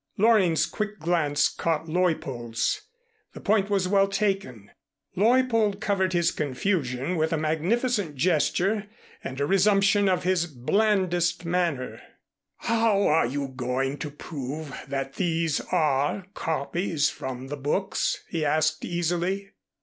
Loring's 0.17 0.65
quick 0.65 0.97
glance 0.99 1.47
caught 1.47 1.87
Leuppold's. 1.87 2.85
The 3.33 3.39
point 3.39 3.69
was 3.69 3.87
well 3.87 4.07
taken. 4.07 4.71
Leuppold 5.15 5.79
covered 5.79 6.13
his 6.13 6.31
confusion 6.31 7.17
with 7.17 7.31
a 7.31 7.37
magnificent 7.37 8.15
gesture 8.15 8.87
and 9.23 9.39
a 9.39 9.45
resumption 9.45 10.09
of 10.09 10.23
his 10.23 10.47
blandest 10.47 11.45
manner. 11.45 12.01
"How 12.57 13.05
are 13.05 13.27
you 13.27 13.49
going 13.49 13.99
to 13.99 14.09
prove 14.09 14.73
that 14.87 15.17
these 15.17 15.61
are 15.71 16.25
copies 16.33 17.11
from 17.11 17.49
the 17.49 17.57
books?" 17.57 18.23
he 18.27 18.43
asked 18.43 18.83
easily. 18.83 19.51